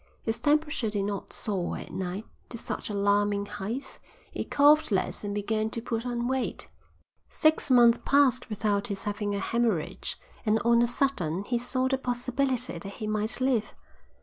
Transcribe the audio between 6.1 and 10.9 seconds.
weight; six months passed without his having a hæmorrhage; and on a